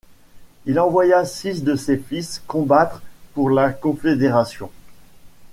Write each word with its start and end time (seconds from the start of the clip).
Il 0.65 0.79
envoya 0.79 1.25
six 1.25 1.63
de 1.63 1.75
ses 1.75 1.97
fils 1.99 2.41
combattre 2.47 3.03
pour 3.35 3.51
la 3.51 3.69
Confédération. 3.71 4.71